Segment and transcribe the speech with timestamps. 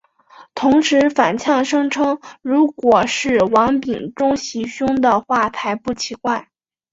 [0.55, 6.49] 同时反呛声称如果是王炳忠袭胸的话才不奇怪。